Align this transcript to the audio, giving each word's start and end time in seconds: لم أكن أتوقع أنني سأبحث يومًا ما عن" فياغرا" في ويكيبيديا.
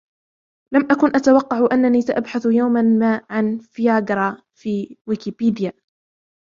لم 0.73 0.83
أكن 0.91 1.15
أتوقع 1.15 1.69
أنني 1.71 2.01
سأبحث 2.01 2.45
يومًا 2.45 2.81
ما 2.81 3.21
عن" 3.29 3.59
فياغرا" 3.73 4.37
في 4.59 4.97
ويكيبيديا. 5.07 5.73